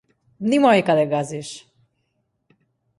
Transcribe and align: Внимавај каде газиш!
Внимавај 0.45 0.83
каде 0.89 1.05
газиш! 1.13 1.53